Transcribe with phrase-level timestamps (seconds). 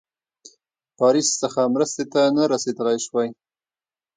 [0.97, 3.29] پاریس څخه مرستي ته نه رسېدلای سوای.